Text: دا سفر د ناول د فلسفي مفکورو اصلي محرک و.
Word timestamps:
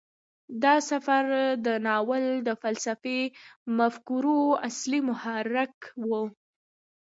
دا 0.63 0.75
سفر 0.89 1.23
د 1.65 1.67
ناول 1.85 2.23
د 2.47 2.49
فلسفي 2.61 3.21
مفکورو 3.77 4.39
اصلي 4.67 4.99
محرک 5.09 5.75
و. 6.07 6.11